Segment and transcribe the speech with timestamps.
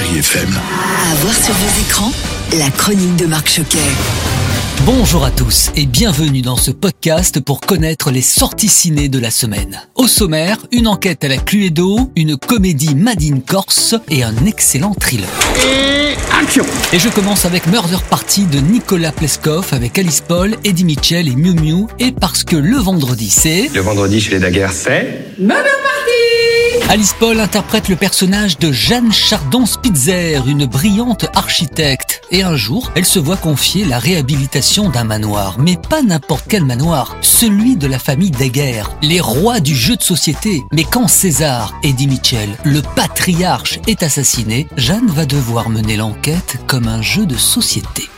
[0.00, 0.48] Chérie FM.
[1.10, 2.12] À voir sur vos écrans,
[2.58, 3.78] la chronique de Marc Choquet.
[4.86, 9.30] Bonjour à tous et bienvenue dans ce podcast pour connaître les sorties ciné de la
[9.30, 9.82] semaine.
[9.96, 14.94] Au sommaire, une enquête à la Cluedo, une comédie Made in Corse et un excellent
[14.94, 15.28] thriller.
[15.66, 16.64] Et action
[16.94, 21.36] Et je commence avec Murder Party de Nicolas Pleskov avec Alice Paul, Eddie Mitchell et
[21.36, 23.68] Miu Miu et parce que le vendredi c'est...
[23.74, 25.34] Le vendredi chez les Daguerres, c'est
[26.92, 32.20] Alice Paul interprète le personnage de Jeanne Chardon-Spitzer, une brillante architecte.
[32.32, 35.60] Et un jour, elle se voit confier la réhabilitation d'un manoir.
[35.60, 40.02] Mais pas n'importe quel manoir, celui de la famille Daguerre, les rois du jeu de
[40.02, 40.64] société.
[40.72, 46.88] Mais quand César, Eddie Mitchell, le patriarche, est assassiné, Jeanne va devoir mener l'enquête comme
[46.88, 48.08] un jeu de société.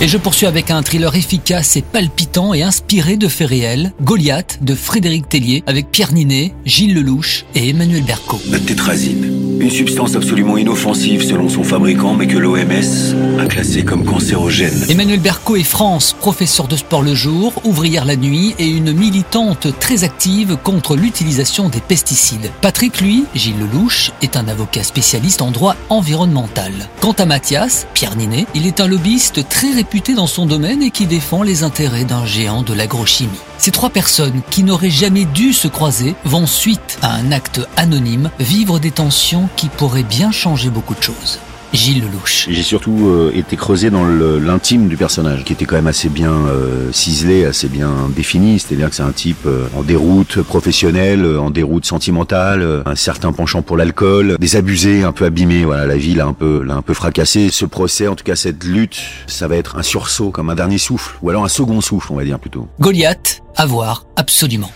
[0.00, 4.58] Et je poursuis avec un thriller efficace et palpitant et inspiré de faits réels, Goliath
[4.60, 8.40] de Frédéric Tellier avec Pierre Ninet, Gilles Lelouch et Emmanuel Berco.
[8.50, 14.04] La tétrazine, une substance absolument inoffensive selon son fabricant, mais que l'OMS a classée comme
[14.04, 14.84] cancérogène.
[14.88, 19.68] Emmanuel Berco est France, professeur de sport le jour, ouvrière la nuit et une militante
[19.78, 22.50] très active contre l'utilisation des pesticides.
[22.62, 26.72] Patrick, lui, Gilles Lelouch, est un avocat spécialiste en droit environnemental.
[27.00, 29.83] Quant à Mathias, Pierre Ninet, il est un lobbyiste très
[30.16, 33.30] dans son domaine et qui défend les intérêts d'un géant de l'agrochimie.
[33.58, 38.30] Ces trois personnes qui n'auraient jamais dû se croiser vont, suite à un acte anonyme,
[38.40, 41.38] vivre des tensions qui pourraient bien changer beaucoup de choses.
[41.74, 42.46] Gilles Lelouch.
[42.48, 46.30] J'ai surtout euh, été creusé dans l'intime du personnage, qui était quand même assez bien
[46.30, 48.60] euh, ciselé, assez bien défini.
[48.60, 53.62] C'est-à-dire que c'est un type euh, en déroute professionnelle, en déroute sentimentale, un certain penchant
[53.62, 55.64] pour l'alcool, des abusés, un peu abîmés.
[55.64, 57.50] Voilà, la vie l'a un peu, l'a un peu fracassé.
[57.50, 60.78] Ce procès, en tout cas cette lutte, ça va être un sursaut, comme un dernier
[60.78, 62.68] souffle, ou alors un second souffle, on va dire plutôt.
[62.78, 64.70] Goliath, à voir, absolument.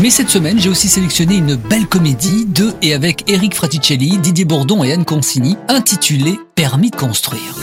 [0.00, 4.44] Mais cette semaine, j'ai aussi sélectionné une belle comédie de et avec Eric Fraticelli, Didier
[4.44, 7.54] Bourdon et Anne Consigny, intitulée Permis de construire.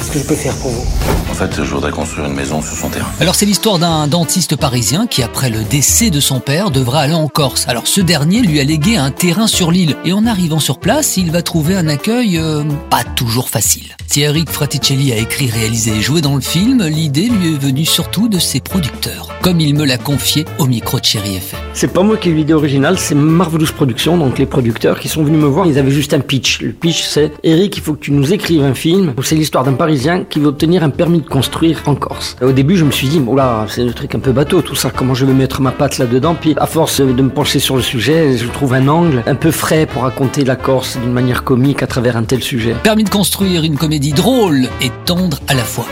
[1.29, 3.09] En fait, je voudrais construire une maison sur son terrain.
[3.19, 7.13] Alors c'est l'histoire d'un dentiste parisien qui, après le décès de son père, devra aller
[7.13, 7.65] en Corse.
[7.67, 11.17] Alors ce dernier lui a légué un terrain sur l'île et en arrivant sur place,
[11.17, 13.97] il va trouver un accueil euh, pas toujours facile.
[14.07, 17.83] Si Eric Fraticelli a écrit, réalisé et joué dans le film, l'idée lui est venue
[17.83, 21.59] surtout de ses producteurs, comme il me l'a confié au micro de Chéri FM.
[21.73, 25.09] C'est pas moi qui ai eu l'idée originale, c'est Marvelous Productions, donc les producteurs qui
[25.09, 25.65] sont venus me voir.
[25.65, 26.61] Ils avaient juste un pitch.
[26.61, 29.63] Le pitch, c'est Eric, il faut que tu nous écrives un film où c'est l'histoire
[29.63, 32.35] d'un Parisien qui veut obtenir un permis de construire en Corse.
[32.41, 34.91] Au début, je me suis dit, oula, c'est le truc un peu bateau, tout ça.
[34.95, 36.35] Comment je vais mettre ma patte là-dedans?
[36.39, 39.51] Puis, à force de me pencher sur le sujet, je trouve un angle un peu
[39.51, 42.75] frais pour raconter la Corse d'une manière comique à travers un tel sujet.
[42.83, 45.87] Permis de construire une comédie drôle et tendre à la fois.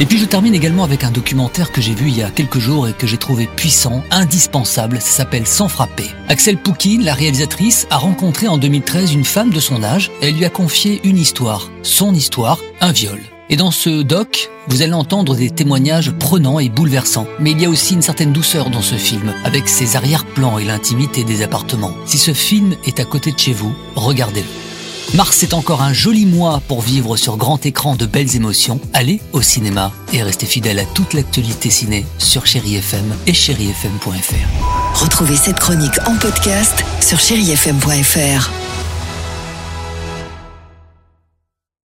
[0.00, 2.58] Et puis je termine également avec un documentaire que j'ai vu il y a quelques
[2.58, 6.10] jours et que j'ai trouvé puissant, indispensable, ça s'appelle Sans frapper.
[6.28, 10.34] Axel Poukine, la réalisatrice, a rencontré en 2013 une femme de son âge et elle
[10.34, 13.20] lui a confié une histoire, son histoire, un viol.
[13.50, 17.28] Et dans ce doc, vous allez entendre des témoignages prenants et bouleversants.
[17.38, 20.64] Mais il y a aussi une certaine douceur dans ce film, avec ses arrière-plans et
[20.64, 21.94] l'intimité des appartements.
[22.06, 24.63] Si ce film est à côté de chez vous, regardez-le.
[25.14, 28.80] Mars est encore un joli mois pour vivre sur grand écran de belles émotions.
[28.92, 35.00] Allez au cinéma et restez fidèles à toute l'actualité ciné sur Chéri FM et chérifm.fr.
[35.00, 38.63] Retrouvez cette chronique en podcast sur chérifm.fr.